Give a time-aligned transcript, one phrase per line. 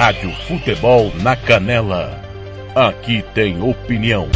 [0.00, 2.18] Rádio Futebol na Canela.
[2.74, 4.30] Aqui tem opinião.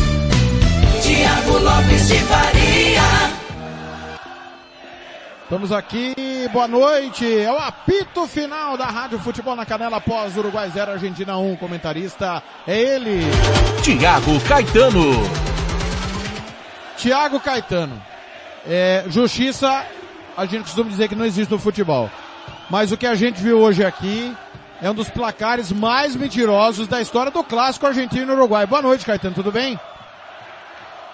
[1.02, 3.02] Tiago Lopes de Faria.
[5.42, 6.14] Estamos aqui,
[6.52, 7.24] boa noite.
[7.40, 11.56] É o apito final da Rádio Futebol na Canela após Uruguai 0, Argentina 1.
[11.56, 13.20] Comentarista é ele.
[13.82, 15.14] Tiago Caetano.
[16.98, 18.02] Tiago Caetano.
[18.66, 19.86] É, justiça,
[20.36, 22.10] a gente costuma dizer que não existe no futebol.
[22.68, 24.36] Mas o que a gente viu hoje aqui
[24.84, 28.66] é um dos placares mais mentirosos da história do clássico argentino Uruguai.
[28.66, 29.80] Boa noite, Caetano, tudo bem?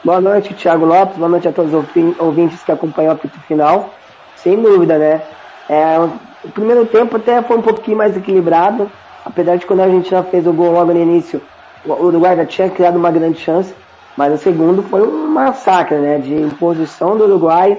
[0.03, 1.17] Boa noite, Thiago Lopes.
[1.17, 3.95] Boa noite a todos os ouvintes que acompanham o apito final.
[4.35, 5.23] Sem dúvida, né?
[5.69, 6.01] É,
[6.43, 8.91] o primeiro tempo até foi um pouquinho mais equilibrado,
[9.25, 11.41] apesar de quando a Argentina fez o gol logo no início,
[11.85, 13.73] o Uruguai já tinha criado uma grande chance,
[14.17, 16.19] mas o segundo foi um massacre, né?
[16.19, 17.79] De imposição do Uruguai.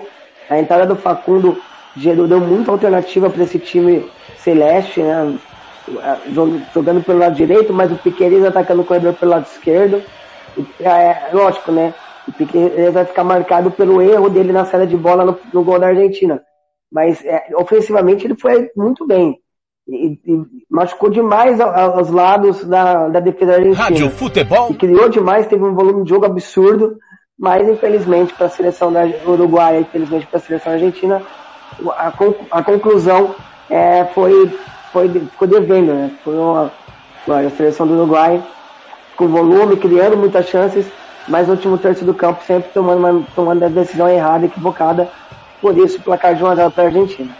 [0.50, 1.62] A entrada do Facundo
[1.97, 5.38] gerou, deu muita alternativa para esse time celeste, né?
[6.74, 10.02] Jogando pelo lado direito, mas o Piqueires atacando o corredor pelo lado esquerdo.
[10.80, 11.94] É, é, lógico, né?
[12.28, 15.80] O Piqueires vai ficar marcado pelo erro dele na saída de bola no, no gol
[15.80, 16.42] da Argentina.
[16.92, 19.40] Mas é, ofensivamente ele foi muito bem.
[19.88, 23.84] E, e machucou demais aos lados da, da defesa argentina.
[23.84, 24.70] Rádio Futebol.
[24.70, 26.98] E criou demais, teve um volume de jogo absurdo,
[27.38, 31.22] mas infelizmente para a seleção da Uruguai, infelizmente para a seleção argentina,
[31.90, 32.14] a,
[32.52, 33.36] a conclusão
[33.70, 34.52] é, foi
[34.92, 36.11] foi, ficou devendo, né?
[36.23, 36.72] Foi uma,
[37.28, 38.42] a seleção do Uruguai
[39.16, 40.85] com volume, criando muitas chances,
[41.28, 45.09] mas no último terço do campo sempre tomando, uma, tomando a decisão errada, equivocada,
[45.62, 47.35] por isso o placar de 1 x para a Argentina.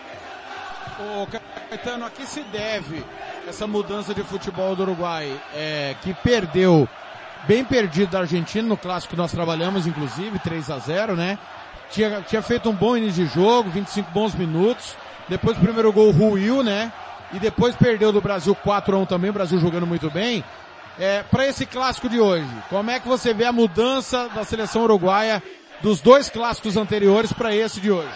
[1.00, 3.03] Ô Caetano, a que se deve
[3.47, 6.88] essa mudança de futebol do Uruguai, é, que perdeu,
[7.47, 11.40] bem perdido da Argentina, no clássico que nós trabalhamos, inclusive, 3 a 0 né?
[11.90, 14.95] Tinha, tinha feito um bom início de jogo, 25 bons minutos,
[15.28, 16.91] depois o primeiro gol ruiu, né?
[17.34, 20.44] E depois perdeu do Brasil 4 a 1 também, o Brasil jogando muito bem.
[21.00, 24.84] É, para esse clássico de hoje, como é que você vê a mudança da seleção
[24.84, 25.41] uruguaia
[25.81, 28.14] dos dois clássicos anteriores para esse de hoje?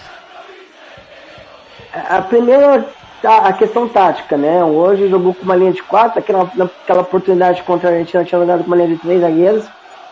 [1.93, 2.85] A primeira,
[3.23, 4.63] a questão tática, né?
[4.63, 8.61] Hoje jogou com uma linha de quatro, aquela, aquela oportunidade contra a Argentina tinha jogado
[8.61, 9.65] com uma linha de três zagueiros.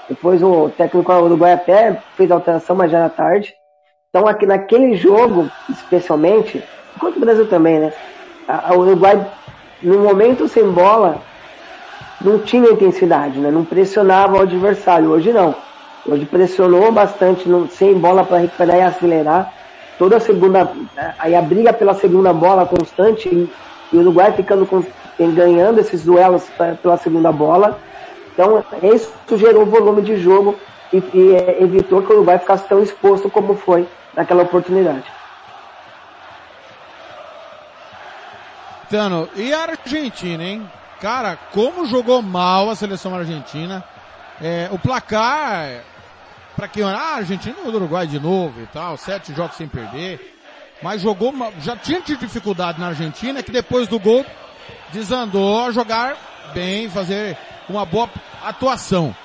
[0.07, 3.53] Depois o técnico uruguai até fez alteração, mas já era tarde.
[4.09, 6.63] Então aqui naquele jogo, especialmente,
[6.95, 7.93] enquanto o Brasil também, né?
[8.47, 9.25] A, Uruguai,
[9.81, 11.21] no momento sem bola,
[12.21, 13.51] não tinha intensidade, né?
[13.51, 15.09] não pressionava o adversário.
[15.09, 15.55] Hoje não.
[16.05, 19.53] Hoje pressionou bastante no, sem bola para recuperar e acelerar.
[19.97, 20.71] Toda a segunda,
[21.19, 23.49] aí a briga pela segunda bola constante e,
[23.95, 24.83] o Uruguai ficando com,
[25.33, 27.79] ganhando esses duelos pra, pela segunda bola.
[28.33, 30.55] Então isso gerou volume de jogo
[30.91, 35.05] e, e evitou que o Uruguai ficasse tão exposto como foi naquela oportunidade.
[38.93, 40.71] Caetano, e a Argentina, hein?
[41.01, 43.83] Cara, como jogou mal a seleção argentina.
[44.39, 45.83] É, o placar,
[46.55, 50.37] para quem olha, ah, Argentina do Uruguai de novo e tal, sete jogos sem perder.
[50.83, 54.23] Mas jogou, já tinha tido dificuldade na Argentina, que depois do gol
[54.91, 56.15] desandou a jogar
[56.53, 57.35] bem, fazer
[57.67, 58.07] uma boa
[58.43, 59.15] atuação.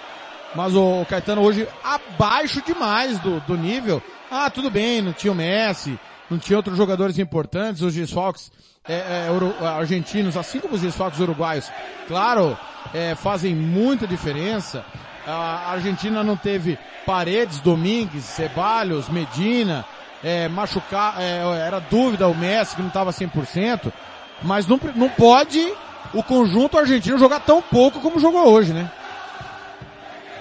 [0.55, 4.03] Mas o Caetano hoje abaixo demais do, do nível.
[4.31, 5.99] Ah, tudo bem, não tinha o Messi,
[6.31, 8.50] não tinha outros jogadores importantes, os desfalques
[8.88, 11.71] é, é, argentinos, assim como os desfalques uruguaios,
[12.06, 12.56] claro,
[12.94, 14.84] é, fazem muita diferença.
[15.26, 19.84] A Argentina não teve Paredes, Domingues, Ceballos, Medina,
[20.25, 23.93] é, machucar, é, era dúvida o Messi que não estava 100%,
[24.43, 25.73] mas não, não pode
[26.14, 28.90] o conjunto argentino jogar tão pouco como jogou hoje, né?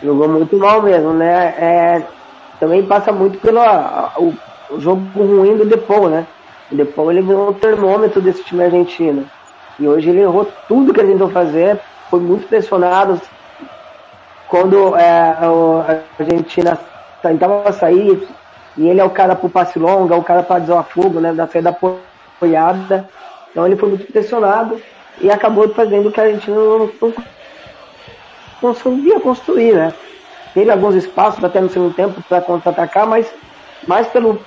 [0.02, 1.56] Jogou muito mal mesmo, né?
[1.58, 2.08] É,
[2.60, 3.60] também passa muito pelo
[4.18, 4.34] o,
[4.70, 6.26] o, jogo ruim do Depou, né?
[6.72, 9.30] O Depou ele virou um termômetro desse time argentino.
[9.80, 11.80] E hoje ele errou tudo que ele tentou fazer,
[12.10, 13.22] foi muito pressionado.
[14.48, 16.78] Quando é, a Argentina
[17.22, 18.28] tentava sair,
[18.78, 21.70] e ele é o cara pro passe longa, o cara para desafogo, né, da saída
[21.70, 23.10] apoiada.
[23.52, 24.80] Então ele foi muito pressionado
[25.20, 27.14] e acabou fazendo o que a Argentina não, não
[28.62, 29.94] conseguia construir, né?
[30.54, 33.32] Teve alguns espaços até no segundo tempo para contra-atacar, mas
[33.88, 34.40] mais pelo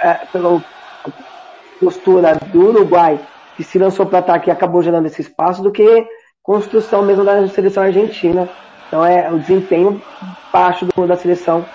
[0.00, 0.62] é, pela
[1.82, 3.18] postura do Uruguai,
[3.56, 6.06] que se lançou para ataque e acabou gerando esse espaço, do que
[6.40, 8.48] construção mesmo da seleção argentina.
[8.86, 10.00] Então é o desempenho
[10.52, 11.66] baixo do, da seleção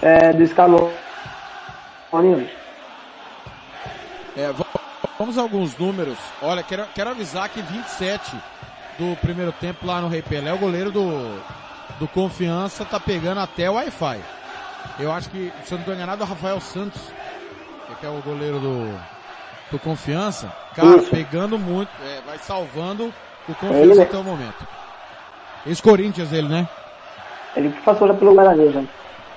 [0.00, 0.92] é, do Scaloni
[2.12, 2.56] hoje.
[4.36, 4.52] É,
[5.18, 6.18] vamos a alguns números.
[6.40, 8.36] Olha, quero, quero avisar que 27
[8.96, 11.40] do primeiro tempo lá no Rei Pelé, o goleiro do,
[11.98, 14.20] do Confiança tá pegando até o Wi-Fi.
[15.00, 17.00] Eu acho que, se eu não estou enganado, é o Rafael Santos,
[17.98, 19.17] que é o goleiro do,
[19.70, 20.52] do Confiança.
[20.74, 21.10] Cara, Isso.
[21.10, 23.12] pegando muito, é, vai salvando
[23.48, 24.66] o Confiança até o momento.
[25.66, 26.68] Ex-Corinthians ele, né?
[27.56, 28.82] Ele passou já pelo Guarani já.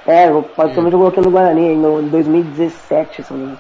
[0.07, 0.91] É, é.
[0.91, 3.57] jogou aqui no Guarani em 2017, se não.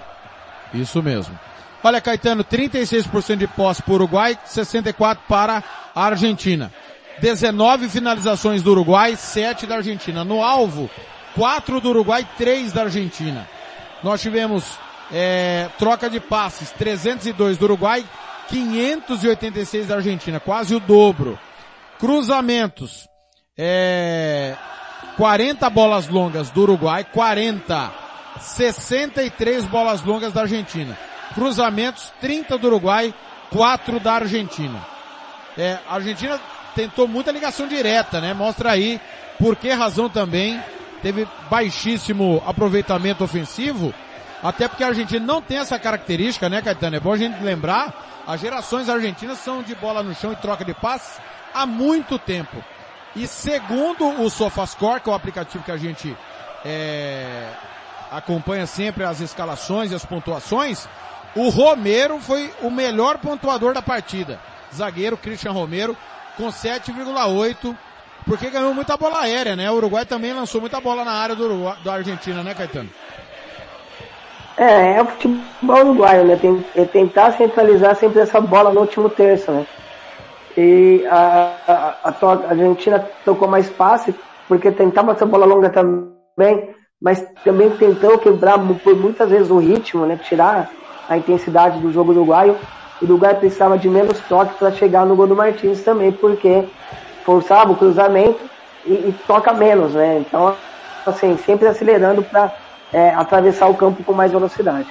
[0.73, 1.37] Isso mesmo.
[1.83, 5.63] Olha, Caetano, 36% de posse para o Uruguai, 64% para
[5.95, 6.71] a Argentina.
[7.19, 10.23] 19 finalizações do Uruguai, 7 da Argentina.
[10.23, 10.89] No alvo,
[11.35, 13.47] 4 do Uruguai, 3 da Argentina.
[14.03, 14.77] Nós tivemos
[15.11, 18.05] é, troca de passes, 302 do Uruguai,
[18.47, 21.39] 586 da Argentina, quase o dobro.
[21.99, 23.07] Cruzamentos,
[23.57, 24.55] é,
[25.17, 28.01] 40 bolas longas do Uruguai, 40.
[28.39, 30.97] 63 bolas longas da Argentina.
[31.33, 33.13] Cruzamentos, 30 do Uruguai,
[33.51, 34.85] 4 da Argentina.
[35.57, 36.39] É, a Argentina
[36.75, 38.33] tentou muita ligação direta, né?
[38.33, 38.99] Mostra aí
[39.37, 40.61] por que razão também
[41.01, 43.93] teve baixíssimo aproveitamento ofensivo,
[44.43, 46.95] até porque a Argentina não tem essa característica, né, Caetano?
[46.95, 50.65] É bom a gente lembrar, as gerações argentinas são de bola no chão e troca
[50.65, 51.19] de passes
[51.53, 52.63] há muito tempo.
[53.15, 56.15] E segundo o SofaScore, que é o aplicativo que a gente
[56.65, 57.49] é,
[58.09, 60.87] acompanha sempre as escalações e as pontuações,
[61.35, 64.39] o Romero foi o melhor pontuador da partida.
[64.73, 65.95] Zagueiro Christian Romero
[66.37, 67.75] com 7,8,
[68.25, 69.69] porque ganhou muita bola aérea, né?
[69.69, 72.89] O Uruguai também lançou muita bola na área do Uruguai, da Argentina, né, Caetano?
[74.61, 76.35] É, é o futebol uruguaio, né?
[76.39, 79.65] Tem, é tentar centralizar sempre essa bola no último terço, né?
[80.55, 84.13] E a, a, a, a Argentina tocou mais passe,
[84.47, 90.05] porque tentava essa bola longa também, mas também tentou quebrar por muitas vezes o ritmo,
[90.05, 90.19] né?
[90.23, 90.69] Tirar
[91.09, 92.55] a intensidade do jogo uruguaio.
[93.01, 96.65] O Uruguai precisava de menos toque para chegar no gol do Martins também, porque
[97.25, 98.39] forçava o cruzamento
[98.85, 100.19] e, e toca menos, né?
[100.19, 100.55] Então,
[101.03, 102.53] assim, sempre acelerando para
[102.91, 104.87] é, atravessar o campo com mais velocidade.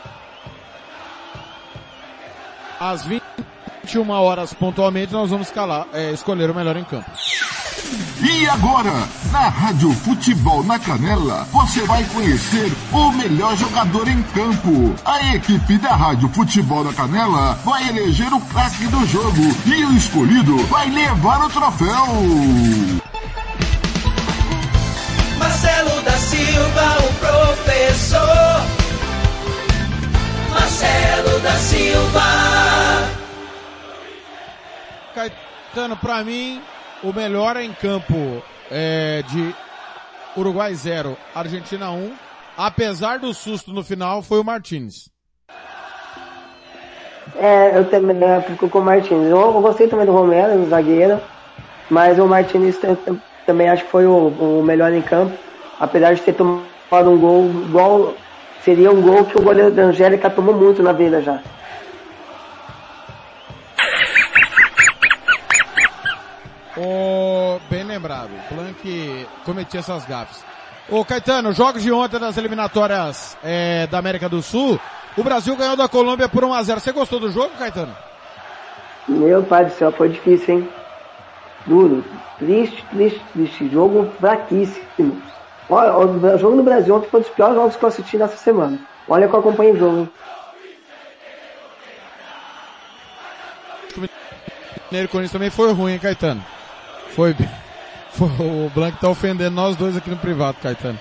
[2.79, 7.11] Às 21 horas pontualmente nós vamos escalar, é, escolher o melhor em campo.
[8.23, 8.93] E agora,
[9.32, 14.94] na Rádio Futebol na Canela, você vai conhecer o melhor jogador em campo.
[15.05, 19.97] A equipe da Rádio Futebol na Canela vai eleger o craque do jogo e o
[19.97, 22.06] escolhido vai levar o troféu.
[25.38, 27.39] Marcelo da Silva, o professor.
[31.30, 32.20] Marcelo da Silva.
[35.14, 36.60] Caetano, pra mim,
[37.02, 39.54] o melhor em campo é, de
[40.36, 42.12] Uruguai 0, Argentina 1.
[42.56, 45.08] Apesar do susto no final, foi o Martins.
[47.36, 49.24] É, eu também né, fico com o Martins.
[49.28, 51.20] Eu, eu, gostei também do Romero, do zagueiro,
[51.88, 52.76] mas o Martins
[53.46, 55.36] também acho que foi o, o, melhor em campo,
[55.78, 58.14] apesar de ter tomado um gol igual
[58.64, 61.40] seria um gol que o goleiro da Angélica tomou muito na vida já.
[66.76, 68.30] Oh, bem lembrado.
[68.50, 70.42] Blanc cometia essas gafes.
[70.88, 74.80] Ô Caetano, jogos de ontem das eliminatórias é, da América do Sul,
[75.16, 76.78] o Brasil ganhou da Colômbia por 1x0.
[76.78, 77.94] Você gostou do jogo, Caetano?
[79.06, 80.68] Meu pai do céu, foi difícil, hein?
[81.66, 82.04] Duro.
[82.38, 83.68] Triste, triste, triste.
[83.68, 85.20] Jogo fraquíssimo.
[85.70, 88.36] Olha, o jogo no Brasil ontem foi um dos piores jogos que eu assisti nessa
[88.36, 88.78] semana.
[89.08, 90.10] Olha que eu acompanhei o jogo, hein?
[94.92, 96.44] O Corinthians também foi ruim, hein, Caetano?
[97.10, 97.34] Foi,
[98.10, 100.98] foi o Blanco tá ofendendo nós dois aqui no privado, Caetano.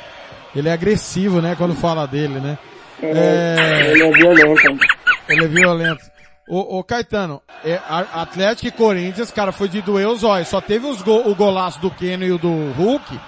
[0.56, 2.58] Ele é agressivo, né, quando fala dele, né?
[3.02, 3.92] É, é...
[3.92, 4.86] Ele é violento.
[5.28, 6.02] Ele é violento.
[6.48, 10.48] Ô, ô Caetano, é, Atlético e Corinthians, cara, foi de doer os olhos.
[10.48, 13.20] Só teve os go, o golaço do Keno e o do Hulk,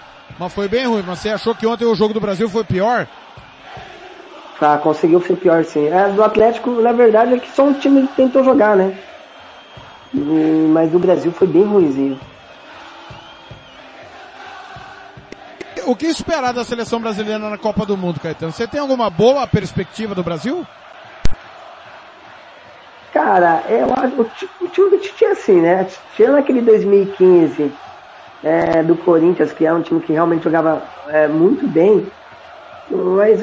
[0.41, 1.03] mas foi bem ruim.
[1.05, 3.07] Mas você achou que ontem o jogo do Brasil foi pior?
[4.60, 5.88] Tá, conseguiu ser pior sim.
[5.88, 8.98] É, do Atlético, na verdade, é que só um time que tentou jogar, né?
[10.74, 12.19] Mas do Brasil foi bem ruimzinho.
[15.86, 18.51] o que esperar da seleção brasileira na Copa do Mundo, Caetano?
[18.51, 20.65] Você tem alguma boa perspectiva do Brasil?
[23.12, 24.21] Cara, eu acho
[24.62, 25.86] o time do Tite é assim, né?
[26.15, 27.74] Tirando aquele 2015
[28.43, 32.07] é, do Corinthians, que é um time que realmente jogava é, muito bem,
[32.89, 33.41] Mas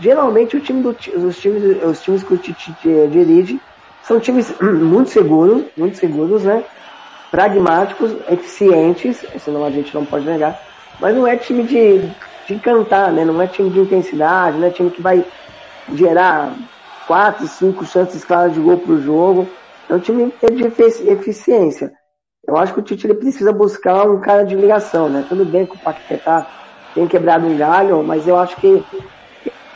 [0.00, 2.74] geralmente o time do, os, times, os times que o Tite
[3.10, 3.60] dirige
[4.02, 6.64] são times muito seguros, muito seguros, né?
[7.30, 10.60] Pragmáticos, eficientes, senão a gente não pode negar,
[11.00, 11.98] mas não é time de,
[12.46, 13.24] de encantar, né?
[13.24, 15.24] Não é time de intensidade, não é time que vai
[15.92, 16.54] gerar
[17.06, 19.48] quatro, cinco chances claras de gol pro jogo.
[19.88, 21.92] É um time de eficiência.
[22.46, 25.24] Eu acho que o Tite ele precisa buscar um cara de ligação, né?
[25.28, 26.46] Tudo bem que o Paquetá
[26.94, 28.84] tem quebrado um galho, mas eu acho que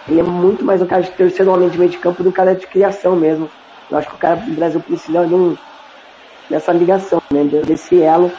[0.08, 2.28] ele é muito mais um cara de terceiro homem de meio de campo do que
[2.30, 3.50] um cara de criação mesmo.
[3.90, 5.56] Eu acho que o cara do Brasil precisa de um,
[6.48, 7.44] dessa ligação, né?
[7.44, 8.30] Desse elo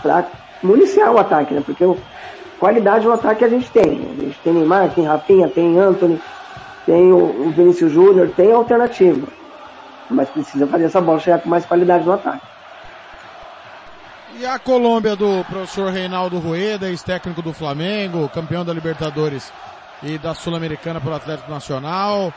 [0.00, 0.30] para
[0.62, 1.60] municiar o ataque, né?
[1.60, 1.84] Porque
[2.60, 3.82] qualidade no ataque a gente tem.
[3.82, 6.20] A gente tem Neymar, tem Rafinha, tem Anthony,
[6.86, 9.26] tem o Vinícius Júnior, tem alternativa.
[10.08, 12.49] Mas precisa fazer essa bola chegar com mais qualidade no ataque.
[14.38, 19.52] E a Colômbia do professor Reinaldo Rueda, ex-técnico do Flamengo, campeão da Libertadores
[20.02, 22.32] e da Sul-Americana pelo Atlético Nacional.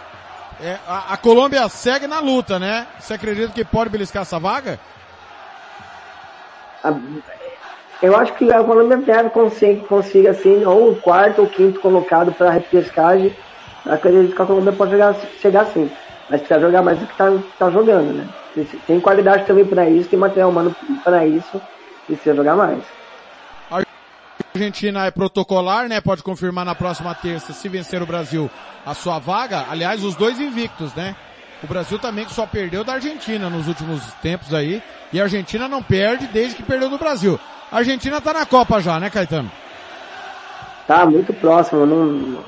[0.61, 2.87] É, a, a, Colômbia segue na luta, né?
[2.99, 4.79] Você acredita que pode beliscar essa vaga?
[8.01, 12.33] Eu acho que a Colômbia deve conseguir, consiga assim, ou o quarto ou quinto colocado
[12.33, 13.35] para a repescagem.
[13.85, 15.89] Acredito que a Colômbia pode chegar, chegar assim.
[16.29, 18.27] Mas precisa jogar mais do que está tá jogando, né?
[18.85, 21.61] Tem qualidade também para isso, tem material humano para isso,
[22.07, 22.83] precisa jogar mais.
[24.55, 25.99] Argentina é protocolar, né?
[25.99, 28.49] Pode confirmar na próxima terça, se vencer o Brasil,
[28.85, 29.65] a sua vaga.
[29.69, 31.15] Aliás, os dois invictos, né?
[31.63, 34.81] O Brasil também só perdeu da Argentina nos últimos tempos aí.
[35.11, 37.39] E a Argentina não perde desde que perdeu do Brasil.
[37.71, 39.51] A Argentina tá na Copa já, né, Caetano?
[40.87, 41.85] Tá muito próximo.
[41.85, 42.43] Não,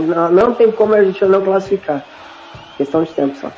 [0.00, 2.04] não, não tem como a Argentina não classificar.
[2.76, 3.52] Questão de tempo só.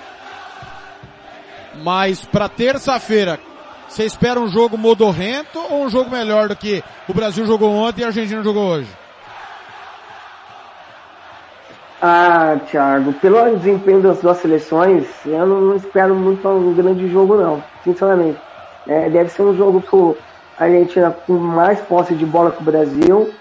[1.82, 3.38] Mas para terça-feira,
[3.88, 8.02] você espera um jogo modorrento ou um jogo melhor do que o Brasil jogou ontem
[8.02, 8.88] e a Argentina jogou hoje?
[12.00, 17.62] Ah, Thiago, pelo desempenho das duas seleções, eu não, espero muito um grande jogo não,
[17.82, 18.38] sinceramente.
[18.86, 20.20] É, deve ser um jogo que
[20.58, 23.32] a Argentina com mais posse de bola que o Brasil,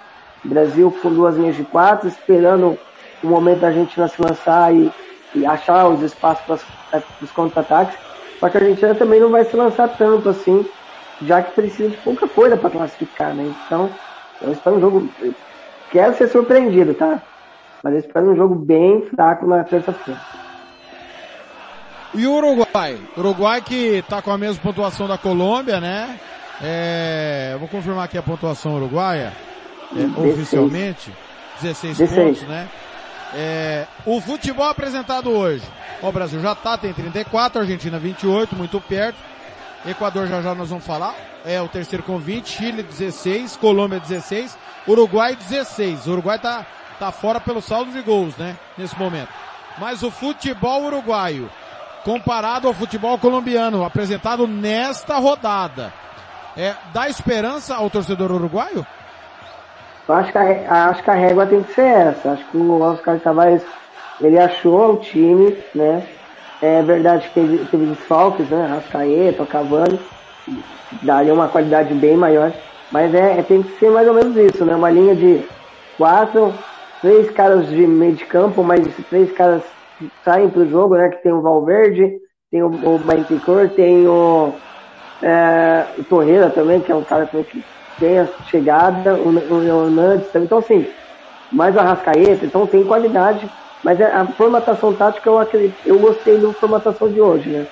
[0.44, 2.78] Brasil com duas linhas de quatro, esperando
[3.22, 4.92] o momento da Argentina se lançar e,
[5.34, 7.98] e achar os espaços para os contra-ataques.
[8.40, 10.66] Só que a Argentina também não vai se lançar tanto assim,
[11.24, 13.44] já que precisa de pouca coisa para classificar, né?
[13.66, 13.90] Então,
[14.42, 15.10] eu espero um jogo.
[15.92, 17.22] Quero ser surpreendido, tá?
[17.84, 20.20] Mas eu espero um jogo bem fraco na terça-feira.
[22.14, 22.98] E o Uruguai?
[23.18, 26.20] Uruguai que tá com a mesma pontuação da Colômbia, né?
[26.62, 29.34] É, vou confirmar aqui a pontuação uruguaia,
[29.94, 31.12] é, oficialmente.
[31.62, 32.68] 16, 16 pontos, né?
[33.34, 35.64] É, o futebol apresentado hoje.
[36.02, 39.18] O Brasil já tá, tem 34, Argentina 28, muito perto.
[39.86, 41.14] Equador já já nós vamos falar.
[41.46, 46.08] É o terceiro com 20, Chile 16, Colômbia 16, Uruguai 16.
[46.08, 46.66] O Uruguai tá,
[47.00, 48.58] tá fora pelo saldo de gols, né?
[48.78, 49.30] Nesse momento.
[49.78, 51.50] Mas o futebol uruguaio,
[52.04, 55.94] comparado ao futebol colombiano, apresentado nesta rodada,
[56.56, 58.86] é, dá esperança ao torcedor uruguaio?
[60.08, 62.32] Eu acho que, a, acho que a régua tem que ser essa.
[62.32, 63.64] Acho que o Oscar Tavares
[64.22, 66.06] ele achou o time, né?
[66.62, 68.68] É verdade que teve, teve desfalques, né?
[68.68, 70.00] Rascaeta, Cavani,
[71.02, 72.54] daria uma qualidade bem maior.
[72.92, 74.76] Mas é, é, tem que ser mais ou menos isso, né?
[74.76, 75.44] Uma linha de
[75.98, 76.54] quatro,
[77.02, 79.64] três caras de meio de campo, mas três caras
[80.24, 81.10] saem pro jogo, né?
[81.10, 82.20] Que tem o Valverde,
[82.52, 84.54] tem o, o Benticor, tem o,
[85.22, 87.64] é, o Torreira também, que é um cara que
[88.00, 90.46] tem a chegada, o, o, o também.
[90.46, 90.88] Então, assim,
[91.52, 93.50] mais a Rascaeta, então tem qualidade
[93.86, 97.68] mas é, a formatação tática eu acredito, eu gostei da formatação de hoje, né?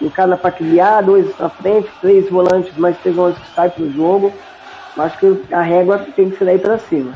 [0.00, 3.92] Um cara para criar, dois na frente, três volantes, mais três volantes que saem pro
[3.92, 4.32] jogo.
[4.96, 7.12] Acho que a régua tem que ser daí para cima.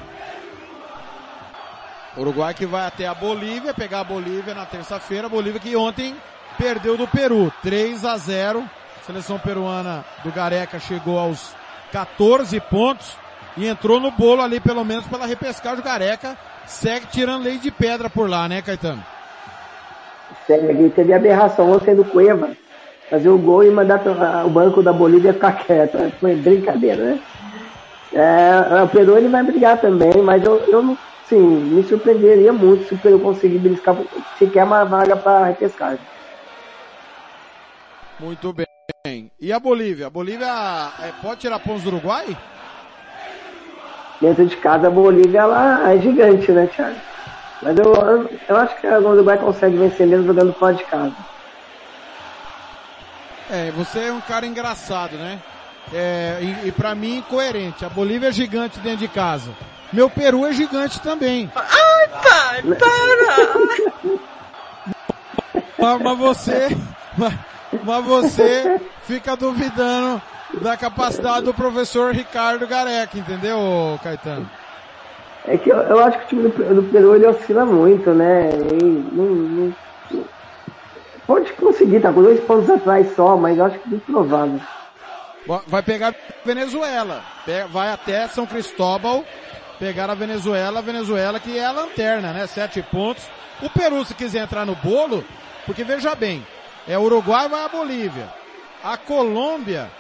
[2.15, 5.27] Uruguai que vai até a Bolívia, pegar a Bolívia na terça-feira.
[5.27, 6.15] Bolívia que ontem
[6.59, 8.61] perdeu do Peru, 3 a 0.
[8.61, 11.57] A seleção peruana do Gareca chegou aos
[11.95, 13.17] 14 pontos
[13.57, 15.79] e entrou no bolo ali, pelo menos pela repescagem.
[15.79, 16.37] O Gareca
[16.67, 19.05] segue tirando lei de pedra por lá, né, Caetano?
[20.45, 20.91] Segue.
[20.91, 22.51] Teve aberração ontem do Cueva.
[23.09, 24.03] Fazer o gol e mandar
[24.45, 25.97] o banco da Bolívia ficar quieto.
[26.19, 27.21] Foi brincadeira, né?
[28.13, 30.99] É, o Peru ele vai brigar também, mas eu, eu
[31.29, 33.97] sim, me surpreenderia muito se o Peru conseguir beliscar
[34.37, 36.01] sequer uma vaga para repescagem.
[38.19, 38.74] Muito bem.
[39.45, 40.07] E a Bolívia?
[40.07, 40.47] A Bolívia
[41.03, 42.35] é, pode tirar pontos do Uruguai?
[44.19, 46.97] dentro de casa a Bolívia ela é gigante, né, Thiago?
[47.61, 51.13] Mas eu, eu, eu acho que a Uruguai consegue vencer mesmo jogando fora de casa.
[53.51, 55.39] É, você é um cara engraçado, né?
[55.93, 57.85] É, e, e para mim, incoerente.
[57.85, 59.51] A Bolívia é gigante dentro de casa.
[59.93, 61.51] meu peru é gigante também.
[61.55, 64.19] Ai, pai, para!
[65.79, 66.69] mas, mas você,
[67.19, 67.35] mas,
[67.83, 70.21] mas você fica duvidando
[70.61, 73.59] da capacidade do professor Ricardo Gareca, entendeu,
[74.03, 74.49] Caetano?
[75.47, 78.51] É que eu, eu acho que o time do, do Peru ele oscila muito, né?
[78.51, 79.75] Ele não, não,
[81.27, 84.61] pode conseguir, tá com dois pontos atrás só, mas eu acho que é muito provável.
[85.67, 86.15] Vai pegar
[86.45, 87.23] Venezuela,
[87.71, 89.23] vai até São Cristóbal,
[89.79, 92.47] pegar a Venezuela, a Venezuela que é a lanterna, né?
[92.47, 93.29] Sete pontos.
[93.63, 95.23] O Peru, se quiser entrar no bolo,
[95.67, 96.45] porque veja bem,
[96.87, 98.29] é o Uruguai vai a Bolívia.
[98.83, 99.91] A Colômbia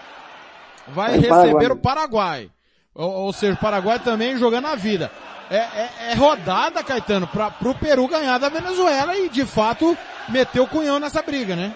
[0.89, 1.67] vai é receber Paraguai.
[1.67, 2.51] o Paraguai.
[2.95, 5.11] Ou, ou, seja, o Paraguai também jogando a vida.
[5.51, 9.97] É, é, é rodada, Caetano, para o Peru ganhar da Venezuela e de fato
[10.29, 11.75] meter o cunhão nessa briga, né?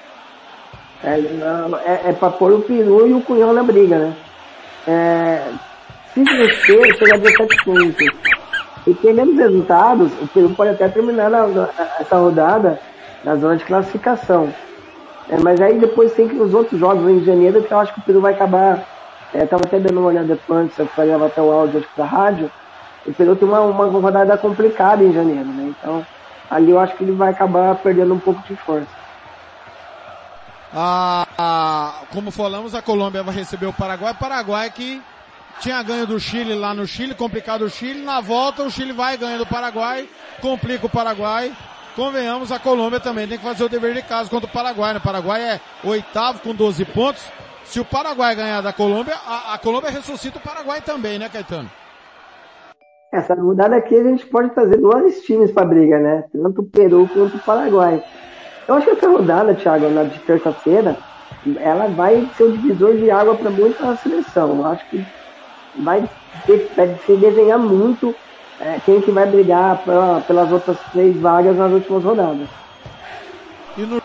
[1.03, 4.17] É, é, é para pôr o Peru e o cunhão na briga, né?
[4.87, 5.53] É,
[6.15, 8.05] se vencer, chega a 17 pontos.
[8.87, 11.69] E tendo resultados, o Peru pode até terminar na, na,
[12.01, 12.81] essa rodada
[13.23, 14.53] na zona de classificação.
[15.29, 18.01] É, mas aí depois tem que os outros jogos em janeiro, que eu acho que
[18.01, 18.87] o Peru vai acabar.
[19.35, 22.51] É, tava até dando uma olhada antes, eu falei até o áudio para a rádio.
[23.07, 25.75] O Peru tem uma, uma rodada complicada em janeiro, né?
[25.79, 26.05] Então,
[26.51, 28.89] ali eu acho que ele vai acabar perdendo um pouco de força.
[30.73, 34.15] Ah, ah, como falamos, a Colômbia vai receber o Paraguai.
[34.15, 35.03] Paraguai que
[35.61, 38.03] tinha ganho do Chile lá no Chile, complicado o Chile.
[38.03, 40.09] Na volta, o Chile vai ganhando o Paraguai,
[40.41, 41.53] complica o Paraguai.
[41.99, 44.93] Convenhamos, a Colômbia também tem que fazer o dever de casa contra o Paraguai.
[44.93, 45.01] Né?
[45.01, 47.29] O Paraguai é oitavo com 12 pontos.
[47.65, 51.69] Se o Paraguai ganhar da Colômbia, a, a Colômbia ressuscita o Paraguai também, né, Caetano?
[53.13, 56.23] Essa rodada aqui a gente pode fazer dois times para briga, né?
[56.33, 58.01] Tanto o Peru quanto o Paraguai.
[58.69, 60.97] Eu acho que essa rodada, Thiago, na de terça-feira,
[61.59, 64.57] ela vai ser um divisor de água para muita seleção.
[64.57, 65.05] Eu acho que
[65.75, 66.09] vai,
[66.77, 68.15] vai se desenhar muito
[68.61, 72.49] é, quem que vai brigar pra, pelas outras três vagas nas últimas rodadas.
[73.77, 74.03] E no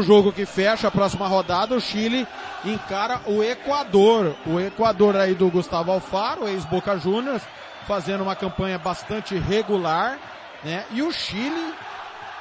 [0.00, 2.26] jogo que fecha a próxima rodada, o Chile
[2.64, 4.34] encara o Equador.
[4.46, 7.42] O Equador aí do Gustavo Alfaro, ex-Boca Juniors,
[7.86, 10.18] fazendo uma campanha bastante regular,
[10.62, 10.84] né?
[10.90, 11.72] E o Chile,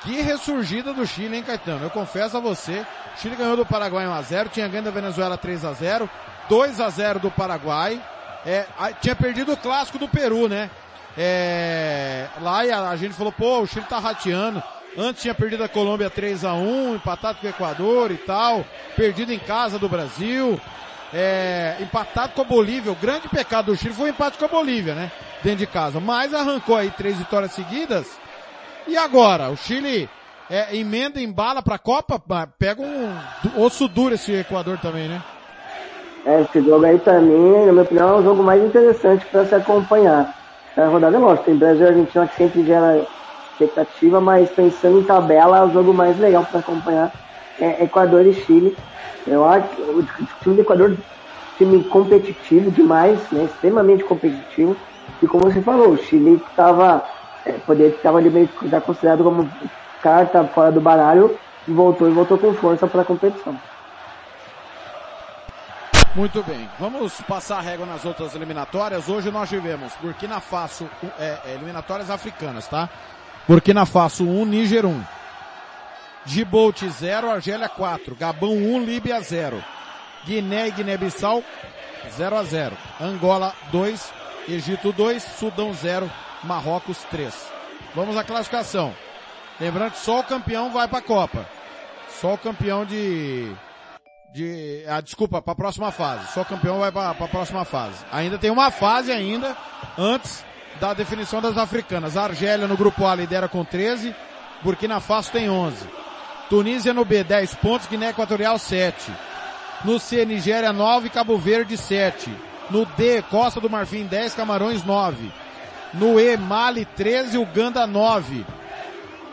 [0.01, 1.85] que ressurgida do Chile, hein, Caetano?
[1.85, 6.09] Eu confesso a você, o Chile ganhou do Paraguai 1x0, tinha ganho da Venezuela 3x0,
[6.49, 8.01] 2x0 do Paraguai,
[8.45, 8.65] é,
[9.01, 10.69] tinha perdido o clássico do Peru, né?
[11.17, 14.61] É, lá a, gente falou, pô, o Chile tá rateando.
[14.97, 19.31] Antes tinha perdido a Colômbia 3 a 1 empatado com o Equador e tal, perdido
[19.31, 20.59] em casa do Brasil,
[21.13, 22.91] é, empatado com a Bolívia.
[22.91, 25.11] O grande pecado do Chile foi o empate com a Bolívia, né?
[25.43, 25.99] dentro de casa.
[25.99, 28.07] Mas arrancou aí três vitórias seguidas.
[28.87, 29.49] E agora?
[29.49, 30.09] O Chile
[30.49, 32.21] é, emenda, embala para a Copa,
[32.57, 33.13] pega um
[33.57, 35.21] osso duro esse Equador também, né?
[36.25, 39.45] É, esse jogo aí pra mim, na minha opinião, é o jogo mais interessante para
[39.45, 40.35] se acompanhar.
[40.77, 43.07] A rodada é lógico, tem Brasil e Argentina que sempre gera
[43.51, 47.11] expectativa, mas pensando em tabela, o jogo mais legal para acompanhar
[47.59, 48.77] é Equador e Chile.
[49.25, 50.97] Eu acho que o time do Equador
[51.57, 54.77] time competitivo demais, né, extremamente competitivo.
[55.21, 57.03] E como você falou, o Chile estava,
[57.43, 59.49] é, poder estava ali já considerado como
[59.99, 63.59] carta fora do baralho voltou e voltou com força para a competição.
[66.17, 69.07] Muito bem, vamos passar a régua nas outras eliminatórias.
[69.07, 72.89] Hoje nós tivemos Burkina Faso, é, é, eliminatórias africanas, tá?
[73.47, 75.03] Burkina Faso 1, Níger 1.
[76.25, 78.15] Djibouti 0, Argélia 4.
[78.15, 79.63] Gabão 1, Líbia 0.
[80.25, 81.43] Guiné e Guiné-Bissau
[82.09, 82.75] 0 a 0.
[82.99, 84.13] Angola 2,
[84.49, 86.09] Egito 2, Sudão 0,
[86.43, 87.31] Marrocos 3.
[87.93, 88.91] Vamos à classificação.
[89.61, 91.47] Lembrando que só o campeão vai para a Copa.
[92.19, 93.55] Só o campeão de
[94.37, 96.31] de ah, desculpa, para a próxima fase.
[96.31, 97.97] Só campeão vai para a próxima fase.
[98.11, 99.57] Ainda tem uma fase ainda
[99.97, 100.45] antes
[100.79, 102.15] da definição das africanas.
[102.15, 104.15] A Argélia no grupo A lidera com 13,
[104.61, 105.87] Burkina Faso tem 11.
[106.51, 109.11] Tunísia no B 10 pontos, Guiné Equatorial 7.
[109.83, 112.31] No C Nigéria 9, Cabo Verde 7.
[112.69, 115.31] No D, Costa do Marfim 10, Camarões 9.
[115.95, 118.45] No E, Mali 13, Uganda 9.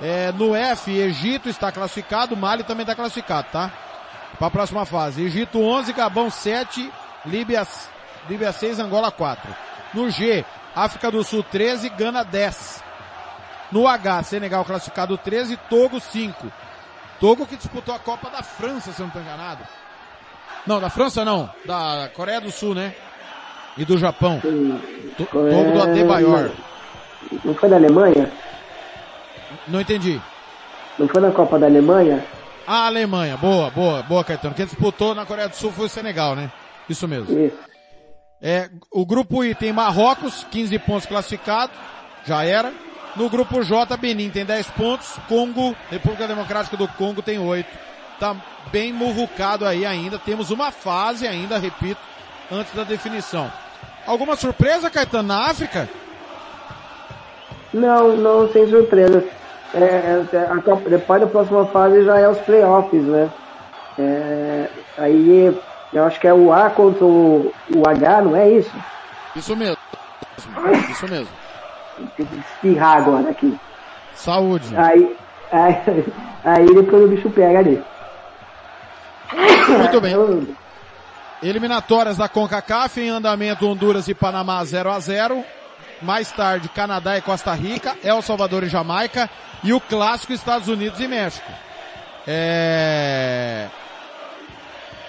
[0.00, 3.84] É, no F, Egito está classificado, Mali também está classificado, tá?
[4.38, 5.25] Para a próxima fase.
[5.25, 6.90] Egito 11, Gabão 7,
[7.27, 7.66] Líbia,
[8.29, 9.55] Líbia 6, Angola 4.
[9.92, 10.44] No G,
[10.75, 12.83] África do Sul 13, Gana 10.
[13.70, 16.53] No H, Senegal classificado 13, Togo 5.
[17.20, 19.64] Togo que disputou a Copa da França, se eu não estou enganado.
[20.66, 22.94] Não, da França não, da Coreia do Sul, né?
[23.77, 24.40] e do Japão.
[25.31, 26.51] Togo do Adebayor.
[27.44, 28.31] Não foi da Alemanha?
[29.66, 30.20] Não entendi.
[30.99, 32.25] Não foi na Copa da Alemanha?
[32.66, 34.55] A Alemanha, boa, boa, boa, Caetano.
[34.55, 36.50] Quem disputou na Coreia do Sul foi o Senegal, né?
[36.88, 37.38] Isso mesmo.
[37.38, 37.57] Isso.
[38.40, 41.77] É, o grupo I tem Marrocos, 15 pontos classificados,
[42.27, 42.72] já era.
[43.16, 47.66] No grupo J, Benin tem 10 pontos, Congo, República Democrática do Congo tem 8.
[48.18, 48.37] Tá
[48.72, 52.00] bem muvucado aí ainda, temos uma fase ainda, repito,
[52.50, 53.50] antes da definição.
[54.07, 55.88] Alguma surpresa, Caetano, na África?
[57.72, 59.24] Não, não, sem surpresa.
[59.74, 63.28] É, é, a Copa- depois da próxima fase já é os playoffs, né?
[63.98, 65.60] É, aí
[65.92, 68.70] eu acho que é o A contra o, o H, não é isso?
[69.34, 69.76] Isso mesmo.
[70.90, 71.28] Isso mesmo.
[72.16, 73.58] Tem que espirrar agora aqui.
[74.14, 74.74] Saúde.
[74.76, 75.16] Aí,
[75.52, 75.76] aí,
[76.44, 77.82] aí depois o bicho pega ali.
[79.68, 80.12] Muito bem.
[80.12, 80.46] Eu-
[81.42, 85.44] Eliminatórias da CONCACAF em andamento Honduras e Panamá 0 a 0
[86.04, 89.28] Mais tarde, Canadá e Costa Rica, El Salvador e Jamaica
[89.62, 91.50] e o clássico Estados Unidos e México.
[92.26, 93.68] É...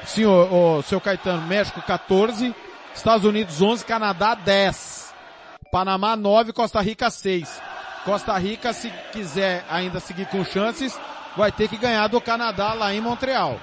[0.06, 2.56] Sim, o, seu Caetano, México 14,
[2.94, 5.14] Estados Unidos 11, Canadá 10,
[5.72, 7.62] Panamá 9, Costa Rica 6.
[8.06, 10.98] Costa Rica, se quiser ainda seguir com chances,
[11.36, 13.60] vai ter que ganhar do Canadá lá em Montreal.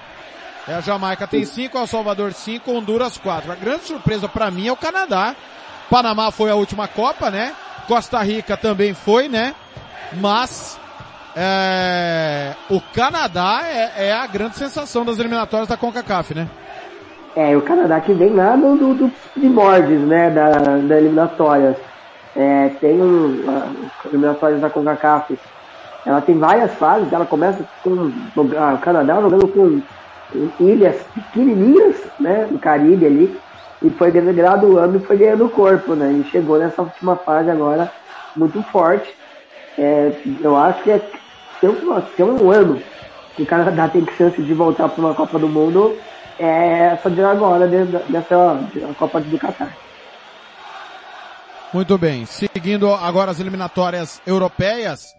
[0.67, 3.51] É, a Jamaica tem 5, El Salvador 5, Honduras 4.
[3.51, 5.35] A grande surpresa para mim é o Canadá.
[5.89, 7.53] Panamá foi a última Copa, né?
[7.87, 9.53] Costa Rica também foi, né?
[10.13, 10.79] Mas
[11.35, 16.47] é, o Canadá é, é a grande sensação das eliminatórias da CONCACAF, né?
[17.35, 21.75] É, o Canadá que vem lá do, do, dos primórdios, né, da, da eliminatórias.
[22.35, 25.37] É, tem um, a, eliminatórias da CONCACAF.
[26.05, 28.11] Ela tem várias fases, ela começa com
[28.57, 29.81] ah, o Canadá jogando com
[30.59, 33.39] ilhas pequenininhas, né, no Caribe ali,
[33.83, 37.91] e foi graduando e foi ganhando corpo, né, e chegou nessa última fase agora
[38.35, 39.13] muito forte.
[39.77, 41.01] É, eu acho que é,
[41.59, 41.69] tem,
[42.25, 42.81] um, ano
[43.35, 45.97] que o Canadá tem chance de voltar para uma Copa do Mundo,
[46.39, 49.75] é essa de agora, de- dessa de- a Copa do Catar.
[51.73, 52.25] Muito bem.
[52.25, 55.15] Seguindo agora as eliminatórias europeias,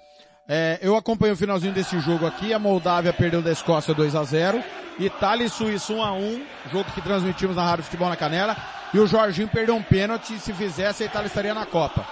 [0.49, 2.53] é, eu acompanho o finalzinho desse jogo aqui.
[2.53, 4.63] A Moldávia perdeu da Escócia 2 a 0
[4.99, 8.57] Itália e Suíça 1 a 1 jogo que transmitimos na Rádio Futebol na Canela.
[8.93, 10.39] E o Jorginho perdeu um pênalti.
[10.39, 12.07] Se fizesse, a Itália estaria na Copa.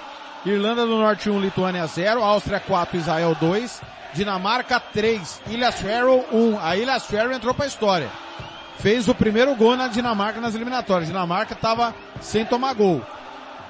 [0.45, 2.23] Irlanda do Norte 1, Lituânia 0.
[2.23, 3.81] Áustria 4, Israel 2.
[4.15, 6.59] Dinamarca 3, Ilhas Faroe 1.
[6.61, 8.09] A Ilhas Faroe entrou para a história.
[8.79, 11.07] Fez o primeiro gol na Dinamarca nas eliminatórias.
[11.07, 13.01] Dinamarca estava sem tomar gol.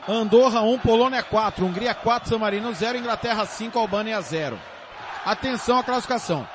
[0.09, 4.59] Andorra 1, Polônia 4, Hungria 4, San Marino 0, Inglaterra 5, Albânia 0.
[5.25, 6.47] Atenção à classificação.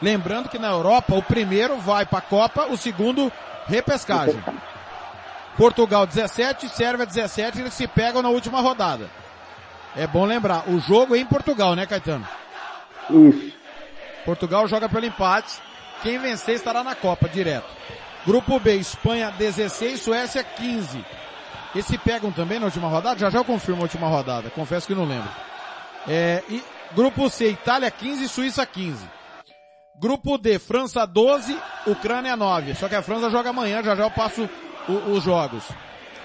[0.00, 3.30] Lembrando que na Europa o primeiro vai para a Copa, o segundo
[3.66, 4.42] repescagem.
[5.56, 9.10] Portugal 17, Sérvia 17, eles se pegam na última rodada.
[9.96, 12.26] É bom lembrar, o jogo é em Portugal, né, Caetano?
[13.10, 13.52] Isso.
[14.24, 15.60] Portugal joga pelo empate.
[16.02, 17.66] Quem vencer estará na Copa direto.
[18.24, 21.04] Grupo B, Espanha 16, Suécia 15.
[21.78, 23.20] Eles se pegam também na última rodada?
[23.20, 24.50] Já já eu confirmo a última rodada.
[24.50, 25.28] Confesso que não lembro.
[26.08, 26.60] É, e
[26.92, 29.06] grupo C, Itália 15, Suíça 15.
[29.96, 32.74] Grupo D, França 12, Ucrânia 9.
[32.74, 34.50] Só que a França joga amanhã, já já eu passo
[34.88, 35.62] o- os jogos.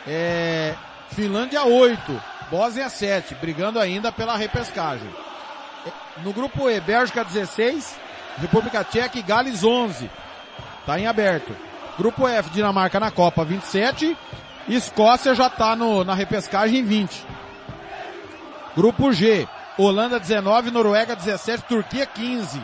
[0.07, 0.73] É,
[1.11, 5.07] Finlândia 8, Bósnia 7, brigando ainda pela repescagem.
[6.23, 7.95] No grupo E, Bélgica 16,
[8.41, 10.09] República Tcheca e Gales 11.
[10.85, 11.55] Tá em aberto.
[11.97, 14.17] Grupo F, Dinamarca na Copa 27.
[14.67, 17.25] Escócia já tá no, na repescagem 20.
[18.75, 19.47] Grupo G,
[19.77, 22.61] Holanda 19, Noruega 17, Turquia 15.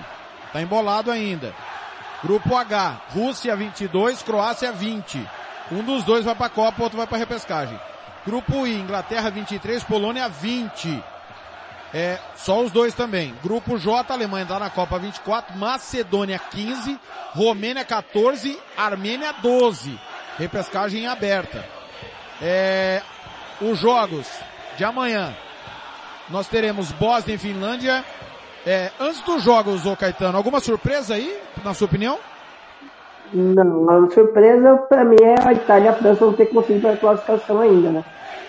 [0.54, 1.54] Tá embolado ainda.
[2.24, 5.28] Grupo H, Rússia 22, Croácia 20.
[5.72, 7.80] Um dos dois vai pra Copa, o outro vai pra repescagem.
[8.26, 11.04] Grupo I, Inglaterra 23, Polônia 20.
[11.94, 13.36] É, só os dois também.
[13.44, 17.00] Grupo J, Alemanha tá na Copa 24, Macedônia 15,
[17.34, 20.00] Romênia 14, Armênia 12.
[20.38, 21.79] Repescagem aberta.
[22.42, 23.02] É,
[23.62, 24.28] os jogos
[24.78, 25.34] de amanhã.
[26.30, 28.04] Nós teremos Bósnia e Finlândia.
[28.66, 32.20] É, antes dos jogos, ô Caetano, alguma surpresa aí, na sua opinião?
[33.34, 36.98] Não, a surpresa pra mim é a Itália e a França não ter conseguido a
[36.98, 38.04] classificação ainda, né?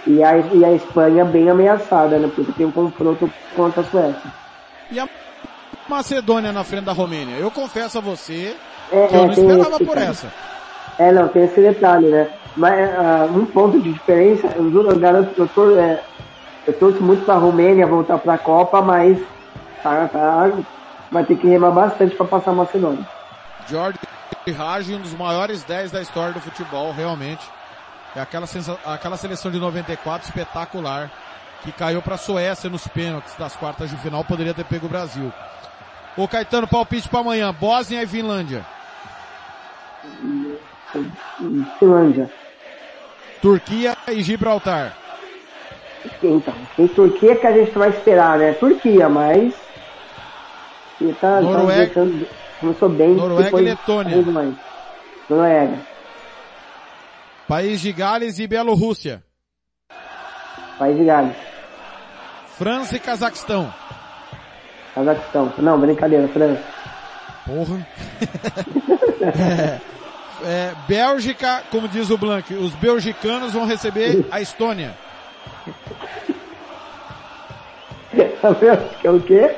[0.07, 2.31] E a, e a Espanha bem ameaçada, né?
[2.35, 4.33] Porque tem um confronto contra a Suécia.
[4.90, 5.09] E a
[5.88, 7.37] Macedônia na frente da Romênia.
[7.37, 8.57] Eu confesso a você
[8.90, 10.33] É, que eu não é, esperava por essa.
[10.98, 12.29] É, não, tem esse detalhe, né?
[12.57, 16.03] Mas ah, um ponto de diferença, eu, juro, eu garanto eu, tor é,
[16.66, 19.18] eu torço muito pra Romênia voltar pra Copa, mas
[19.83, 20.50] tá, tá,
[21.11, 23.07] vai ter que remar bastante pra passar a Macedônia.
[23.68, 23.98] George
[24.57, 27.46] Raj, um dos maiores 10 da história do futebol, realmente.
[28.14, 28.46] É aquela,
[28.87, 31.11] aquela seleção de 94 espetacular,
[31.62, 34.88] que caiu para a Suécia nos pênaltis das quartas de final, poderia ter pego o
[34.88, 35.33] Brasil.
[36.16, 38.66] Ô Caetano, palpite para amanhã, Bósnia e Finlândia.
[41.79, 42.31] Finlândia.
[43.40, 44.96] Turquia e Gibraltar.
[46.22, 48.53] Então, tem Turquia que a gente vai esperar, né?
[48.55, 49.55] Turquia, mas.
[51.00, 52.26] E tá, Noruega- tá deixando-
[52.61, 53.14] começou bem.
[53.14, 54.57] Noruega depois e Letônia.
[55.29, 55.79] Noruega.
[57.48, 59.22] País de Gales e Bielorrússia.
[60.79, 61.37] País de Gales.
[62.57, 63.72] França e Cazaquistão.
[64.94, 65.53] Cazaquistão.
[65.59, 66.62] Não, brincadeira, França.
[67.46, 67.87] Porra.
[69.22, 69.81] é,
[70.44, 74.94] é, Bélgica, como diz o Blank, os belgicanos vão receber a Estônia.
[78.59, 78.98] Vendo?
[79.00, 79.57] Que é o quê?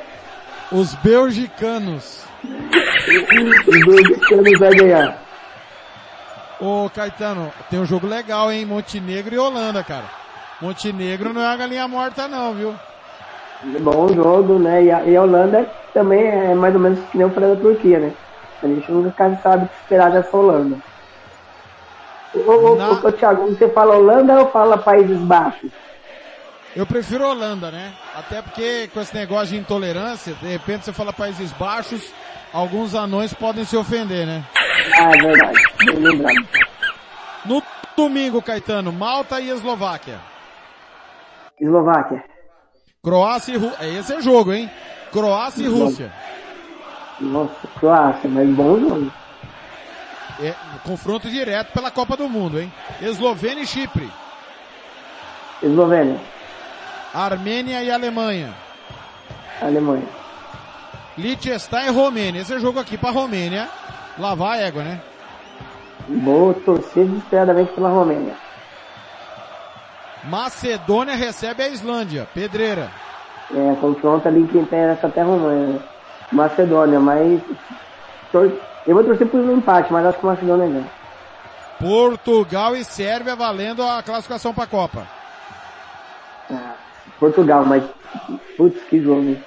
[0.71, 2.23] Os belgicanos.
[2.43, 5.23] Os não vai ganhar.
[6.59, 8.65] Ô Caetano, tem um jogo legal, hein?
[8.65, 10.05] Montenegro e Holanda, cara.
[10.61, 12.73] Montenegro não é uma galinha morta não, viu?
[13.79, 14.83] Bom jogo, né?
[14.83, 17.99] E a, e a Holanda também é mais ou menos que nem o da Turquia,
[17.99, 18.13] né?
[18.63, 20.77] A gente nunca sabe o que esperar dessa Holanda.
[22.35, 25.71] Ô, Na- ô, ô, Thiago, você fala Holanda ou fala Países Baixos?
[26.75, 27.93] Eu prefiro Holanda, né?
[28.15, 32.11] Até porque com esse negócio de intolerância, de repente você fala Países Baixos,
[32.51, 34.43] alguns anões podem se ofender, né?
[34.99, 35.59] Ah, é verdade.
[35.85, 36.47] Bem lembrado.
[37.45, 37.61] No
[37.95, 40.19] domingo, Caetano, Malta e Eslováquia.
[41.61, 42.23] Eslováquia.
[43.03, 43.87] Croácia e Rússia.
[43.99, 44.71] Esse é jogo, hein?
[45.11, 46.11] Croácia e Rússia.
[47.23, 49.11] Nossa, Croácia, mas bom jogo.
[50.41, 52.71] É, confronto direto pela Copa do Mundo, hein?
[53.01, 54.09] Eslovênia e Chipre.
[55.61, 56.19] Eslovênia.
[57.13, 58.53] Armênia e Alemanha.
[59.61, 60.07] Alemanha.
[61.17, 62.41] Liechtenstein e Romênia.
[62.41, 63.69] Esse é jogo aqui pra Romênia.
[64.17, 65.01] Lavar a égua, né?
[66.09, 68.33] Vou torcer desesperadamente pela Romênia.
[70.25, 72.27] Macedônia recebe a Islândia.
[72.33, 72.89] Pedreira.
[73.53, 75.92] É, confronto ali que tem essa terra romana.
[76.31, 77.41] Macedônia, mas.
[78.85, 80.91] Eu vou torcer por um empate, mas acho que o Macedônia ganha.
[81.79, 85.07] Portugal e Sérvia valendo a classificação pra Copa.
[86.51, 86.73] Ah,
[87.19, 87.83] Portugal, mas.
[88.57, 89.37] Putz, que jogo.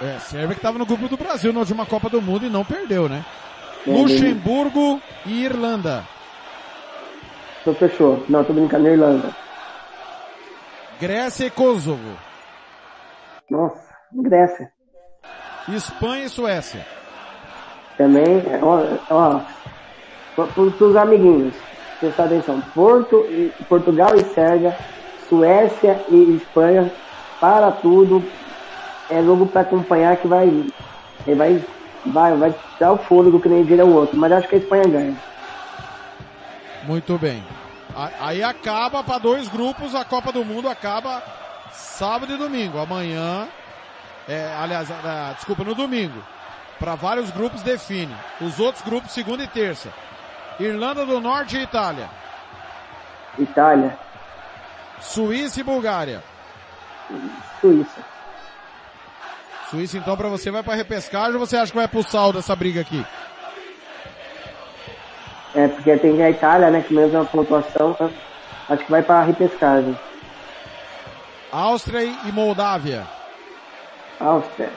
[0.00, 2.64] É, Sérvia que tava no grupo do Brasil na última Copa do Mundo e não
[2.64, 3.24] perdeu, né?
[3.86, 6.04] É, Luxemburgo e Irlanda.
[7.60, 8.24] Então fechou.
[8.28, 9.34] Não, tô brincando, Irlanda.
[11.00, 12.16] Grécia e Kosovo.
[13.50, 14.72] Nossa, Grécia.
[15.68, 16.86] Espanha e Suécia.
[17.96, 19.40] Também, ó, ó
[20.34, 21.54] para os amiguinhos,
[22.00, 22.60] prestar atenção.
[22.74, 24.76] Porto, e- Portugal e Sérvia,
[25.28, 26.90] Suécia e Espanha,
[27.40, 28.24] para tudo.
[29.10, 30.46] É jogo para acompanhar que vai,
[31.26, 31.64] ele vai,
[32.06, 34.16] vai, vai tirar o fôlego que nem vira o outro.
[34.16, 35.16] Mas acho que a Espanha ganha.
[36.84, 37.42] Muito bem.
[38.20, 41.22] Aí acaba para dois grupos, a Copa do Mundo acaba
[41.72, 42.78] sábado e domingo.
[42.78, 43.46] Amanhã,
[44.28, 46.22] é, aliás, ah, desculpa, no domingo.
[46.78, 48.14] Para vários grupos define.
[48.40, 49.92] Os outros grupos segunda e terça.
[50.58, 52.08] Irlanda do Norte e Itália.
[53.38, 53.96] Itália,
[55.02, 56.22] Suíça e Bulgária.
[57.60, 58.00] Suíça.
[59.68, 62.54] Suíça então para você vai para repescagem ou você acha que vai pro saldo essa
[62.54, 63.04] briga aqui?
[65.54, 68.08] É, porque tem a Itália, né, que mesmo a pontuação, tá?
[68.68, 69.98] acho que vai para a repescagem.
[71.50, 73.06] Áustria e Moldávia.
[74.22, 74.70] Áustria,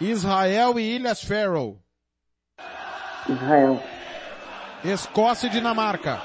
[0.00, 1.76] Israel e Ilhas Faroe.
[3.28, 3.82] Israel.
[4.84, 6.20] Escócia e Dinamarca.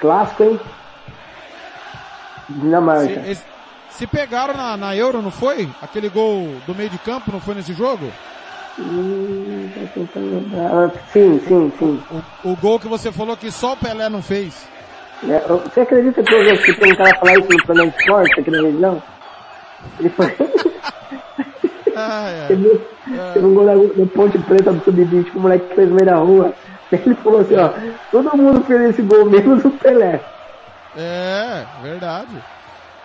[0.00, 0.60] Clássico, hein?
[2.46, 3.10] Se, Dinamarca.
[3.10, 3.44] eles-
[3.90, 5.68] se pegaram na, na Euro, não foi?
[5.82, 8.12] Aquele gol do meio de campo, não foi nesse jogo?
[8.78, 9.70] Hum,
[11.12, 12.02] Sim, sim, sim.
[12.44, 14.68] O, o gol que você falou que só o Pelé não fez.
[15.24, 18.50] É, Você acredita que eu já escutei um cara falar isso no de esporte aqui
[18.50, 19.02] na região?
[19.98, 20.26] Ele foi...
[21.98, 22.46] Ah, é.
[22.48, 22.78] teve,
[23.32, 26.16] teve um gol na Ponte Preta do Sub-20 que o moleque fez no meio da
[26.16, 26.52] rua.
[26.92, 27.70] Ele falou assim, ó,
[28.10, 30.20] todo mundo fez esse gol, menos o Pelé.
[30.94, 32.36] É, verdade.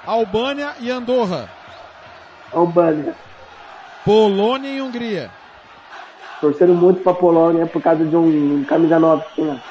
[0.05, 1.49] Albânia e Andorra.
[2.51, 3.15] Albânia.
[4.03, 5.29] Polônia e Hungria.
[6.41, 9.61] Torceram muito pra Polônia por causa de um camisa 9 que lá.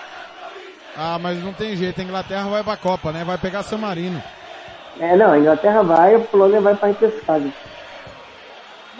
[0.96, 2.00] Ah, mas não tem jeito.
[2.00, 3.24] A Inglaterra vai pra Copa, né?
[3.24, 4.22] Vai pegar San Marino.
[4.98, 7.52] É, não, a Inglaterra vai, a Polônia vai pra repescagem.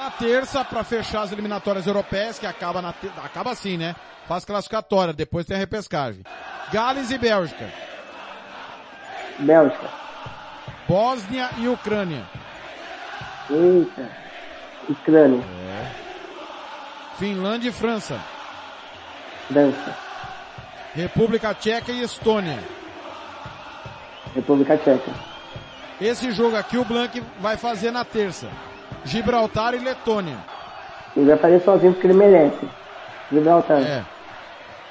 [0.00, 3.06] Na terça, pra fechar as eliminatórias europeias, que acaba na te...
[3.22, 3.94] acaba assim, né?
[4.26, 6.22] Faz classificatória, depois tem a repescagem.
[6.72, 7.68] Gales e Bélgica.
[9.40, 9.90] Bélgica.
[10.88, 12.24] Bósnia e Ucrânia.
[13.50, 14.08] Eita.
[14.88, 15.44] Ucrânia.
[17.18, 18.18] Finlândia e França.
[19.48, 19.94] França.
[20.94, 22.58] República Tcheca e Estônia.
[24.34, 25.12] República Tcheca.
[26.00, 28.48] Esse jogo aqui o Blank vai fazer na terça.
[29.04, 30.36] Gibraltar e Letônia.
[31.16, 32.68] Ele vai fazer sozinho porque ele merece.
[33.32, 33.80] Gibraltar.
[33.82, 34.04] É.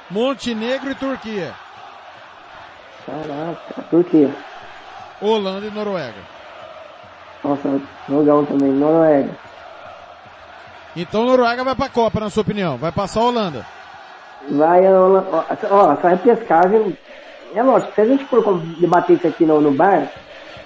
[0.10, 1.54] Montenegro e Turquia.
[3.06, 4.30] Caraca, quê?
[5.22, 6.22] Holanda e Noruega.
[7.44, 9.30] Nossa, jogão também, Noruega.
[10.96, 12.78] Então Noruega vai pra Copa, na sua opinião.
[12.78, 13.66] Vai passar a Holanda.
[14.52, 15.24] Vai, ó,
[15.70, 16.98] ó, essa repescagem,
[17.54, 18.42] é lógico, se a gente for
[18.80, 20.08] debater isso aqui no, no bar,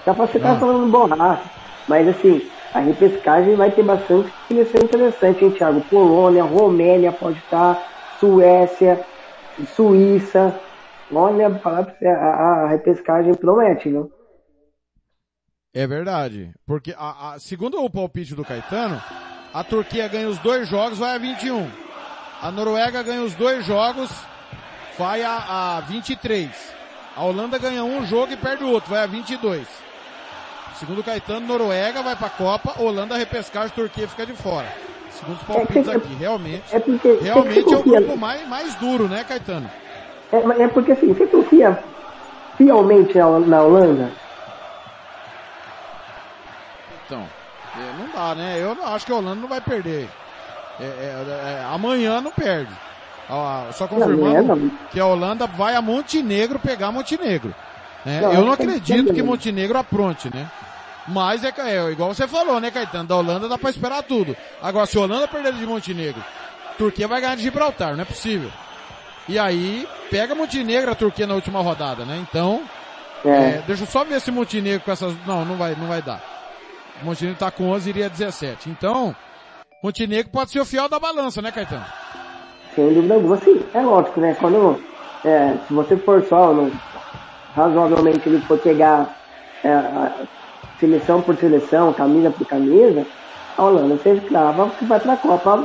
[0.06, 0.56] dá pra você estar Ah.
[0.58, 1.42] falando borracha.
[1.88, 5.80] Mas assim, a repescagem vai ter bastante seleção interessante, hein, Thiago?
[5.82, 7.80] Polônia, Romênia pode estar,
[8.18, 9.06] Suécia,
[9.76, 10.60] Suíça.
[11.12, 12.28] Olha, falar pra você, a,
[12.64, 14.10] a repescagem promete, viu?
[15.72, 16.52] É verdade.
[16.66, 19.00] Porque, a, a- segundo o palpite do Caetano,
[19.52, 21.70] a Turquia ganha os dois jogos, vai a 21.
[22.42, 24.10] A Noruega ganha os dois jogos,
[24.98, 26.74] vai a, a 23.
[27.16, 29.83] A Holanda ganha um jogo e perde o outro, vai a 22.
[30.78, 34.66] Segundo Caetano, Noruega vai pra Copa, Holanda repescagem, Turquia fica de fora.
[35.10, 36.64] Segundo os palpites É aqui, realmente.
[36.72, 39.70] É porque, Realmente é o grupo mais, mais duro, né, Caetano?
[40.32, 41.78] É, é porque assim, você confia
[42.56, 44.10] fielmente na, na Holanda?
[47.06, 47.24] Então,
[47.76, 48.58] é, não dá, né?
[48.60, 50.08] Eu acho que a Holanda não vai perder.
[50.80, 52.72] É, é, é, amanhã não perde.
[53.72, 54.70] Só confirmando Não, não.
[54.90, 57.54] que a Holanda vai a Montenegro pegar Montenegro.
[58.04, 58.20] Né?
[58.20, 59.22] Não, Eu não que é acredito que.
[59.22, 60.50] Montenegro apronte, né?
[61.06, 63.04] Mas é, é igual você falou, né, Caetano?
[63.08, 64.34] Da Holanda dá pra esperar tudo.
[64.62, 66.22] Agora, se a Holanda perder de Montenegro,
[66.78, 68.50] Turquia vai ganhar de Gibraltar, não é possível.
[69.28, 72.24] E aí, pega Montenegro a Turquia na última rodada, né?
[72.28, 72.62] Então,
[73.24, 73.28] É.
[73.28, 75.14] é, deixa eu só ver se Montenegro com essas.
[75.26, 76.22] Não, não vai, não vai dar.
[77.02, 78.70] Montenegro tá com 11 iria 17.
[78.70, 79.14] Então,
[79.82, 81.84] Montenegro pode ser o fiel da balança, né, Caetano?
[82.74, 83.36] Sem dúvida alguma.
[83.38, 84.34] Sim, é lógico, né?
[84.40, 84.82] Quando,
[85.24, 86.70] é, se você for só, no,
[87.54, 89.16] razoavelmente, ele for pegar
[89.62, 90.12] é, a
[90.78, 93.06] seleção por seleção, camisa por camisa,
[93.56, 95.64] a Holanda você crava que vai pra Copa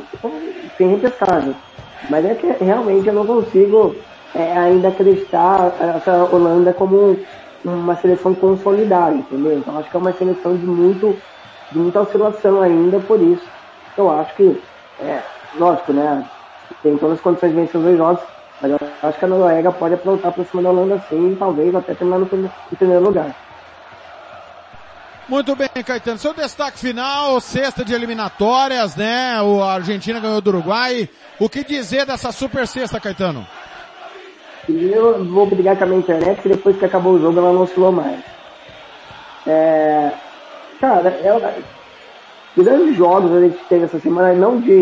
[0.77, 1.55] sem repescagem.
[2.09, 3.95] Mas é que realmente eu não consigo
[4.35, 7.19] é, ainda acreditar essa Holanda como
[7.65, 9.57] uma seleção consolidada, entendeu?
[9.57, 11.17] Então acho que é uma seleção de muito
[11.71, 13.45] de muita oscilação ainda, por isso
[13.99, 14.61] eu acho que,
[15.01, 15.21] é,
[15.57, 16.25] lógico, né?
[16.81, 18.23] Tem todas as condições de vencer os dois jogos,
[18.61, 21.93] mas eu acho que a Noruega pode aprontar por cima da Holanda sim, talvez até
[21.93, 23.35] terminar no, primeiro lugar.
[25.29, 26.17] Muito bem, Caetano.
[26.17, 29.39] Seu destaque final, sexta de eliminatórias, né?
[29.41, 31.07] O Argentina ganhou do Uruguai.
[31.39, 33.45] O que dizer dessa super sexta, Caetano?
[34.67, 37.61] Eu vou brigar com a minha internet, que depois que acabou o jogo ela não
[37.61, 38.19] oscilou mais.
[39.45, 40.11] É,
[40.79, 41.61] cara, é,
[42.57, 44.79] grandes jogos a gente teve essa semana, não de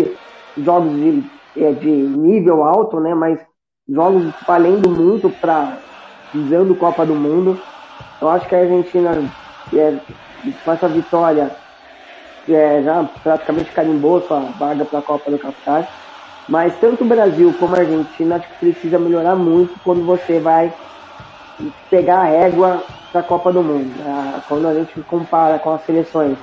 [0.58, 1.24] jogos de,
[1.58, 3.14] é, de nível alto, né?
[3.14, 3.40] Mas
[3.90, 5.78] jogos valendo muito para
[6.34, 7.60] visando Copa do Mundo.
[8.22, 9.12] Eu acho que a Argentina,
[9.74, 9.98] é,
[10.64, 11.52] com essa vitória,
[12.50, 15.88] é, já praticamente carimbou sua vaga para a Copa do Qatar.
[16.50, 20.74] Mas tanto o Brasil como a Argentina acho que precisa melhorar muito quando você vai
[21.90, 23.94] pegar a régua da Copa do Mundo.
[24.48, 26.38] Quando a gente compara com as seleções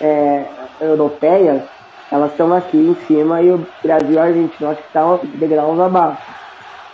[0.00, 0.46] é,
[0.80, 1.62] europeias,
[2.10, 5.78] elas estão aqui em cima e o Brasil e a Argentina acho que estão degraus
[5.78, 6.35] abaixo.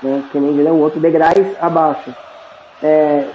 [0.03, 0.25] Né?
[0.31, 2.15] Que nem dizer, o outro degraus abaixo.
[2.83, 3.27] É,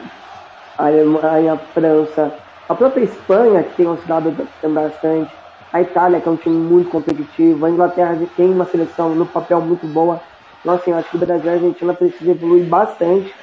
[0.78, 2.34] a Alemanha, a França,
[2.68, 5.32] a própria Espanha, que tem oscilado bastante,
[5.72, 9.62] a Itália, que é um time muito competitivo, a Inglaterra tem uma seleção no papel
[9.62, 10.22] muito boa.
[10.62, 13.34] Então, assim, acho que o Brasil e a Argentina precisam evoluir bastante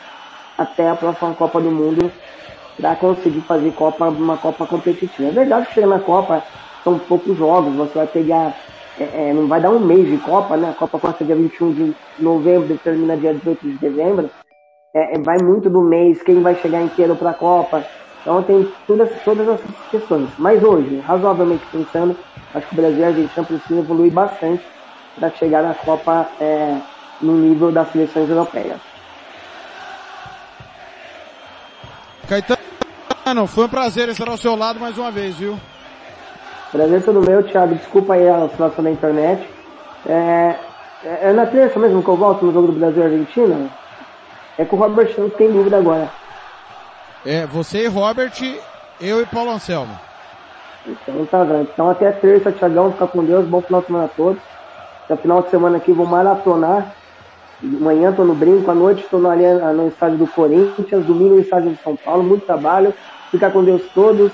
[0.59, 2.11] até a próxima Copa do Mundo
[2.77, 5.29] para conseguir fazer Copa, uma Copa competitiva.
[5.29, 6.43] É verdade que chega na Copa,
[6.83, 8.55] são poucos jogos, você vai pegar,
[8.99, 10.71] é, é, não vai dar um mês de Copa, né?
[10.71, 14.31] A Copa começa dia 21 de novembro e termina dia 18 de dezembro.
[14.95, 17.85] É, é, vai muito do mês, quem vai chegar inteiro para a Copa.
[18.21, 20.31] Então tem todas, todas essas questões.
[20.39, 22.17] Mas hoje, razoavelmente pensando,
[22.55, 24.65] acho que o Brasil e a Argentina precisam evoluir bastante
[25.19, 26.79] para chegar na Copa é,
[27.21, 28.81] no nível das seleções europeias.
[32.29, 35.59] Caetano, foi um prazer estar ao seu lado mais uma vez, viu?
[36.75, 37.77] Prazer todo meu, Thiago.
[37.77, 39.49] Desculpa aí a oscilação da internet.
[40.09, 40.57] É,
[41.05, 43.71] é é na terça mesmo que eu volto no jogo do Brasil e Argentina?
[44.59, 46.11] É com o Robert Santos tem dúvida agora.
[47.25, 48.33] É, você e Robert,
[49.01, 49.97] eu e Paulo Anselmo.
[50.85, 51.63] Então tá, velho.
[51.73, 52.91] Então até terça, Thiagão.
[52.91, 53.47] Fica com Deus.
[53.47, 54.43] Bom final de semana a todos.
[55.05, 56.93] Até final de semana aqui vou maratonar.
[57.63, 59.31] Amanhã tô no brinco, à noite estou no,
[59.75, 62.25] no estádio do Corinthians, domingo no estádio de São Paulo.
[62.25, 62.93] Muito trabalho.
[63.31, 64.33] Fica com Deus todos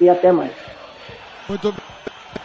[0.00, 0.71] e até mais.
[1.52, 1.74] Muito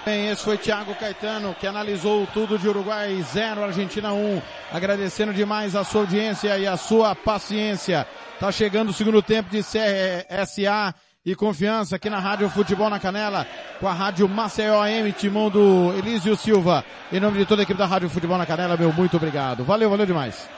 [0.06, 4.42] bem, esse foi Thiago Caetano, que analisou tudo de Uruguai 0, Argentina 1.
[4.70, 8.06] Agradecendo demais a sua audiência e a sua paciência.
[8.38, 10.94] Tá chegando o segundo tempo de CSA
[11.26, 13.48] e confiança aqui na Rádio Futebol na Canela,
[13.80, 16.84] com a Rádio Maceió AM, timão do Elísio Silva.
[17.10, 19.64] Em nome de toda a equipe da Rádio Futebol na Canela, meu muito obrigado.
[19.64, 20.50] Valeu, valeu demais.